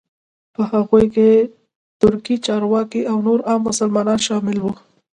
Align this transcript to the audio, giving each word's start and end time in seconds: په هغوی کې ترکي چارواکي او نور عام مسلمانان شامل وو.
په 0.53 0.61
هغوی 0.71 1.05
کې 1.15 1.27
ترکي 2.01 2.35
چارواکي 2.45 3.01
او 3.11 3.17
نور 3.27 3.39
عام 3.49 3.61
مسلمانان 3.69 4.19
شامل 4.27 4.57
وو. 4.59 4.73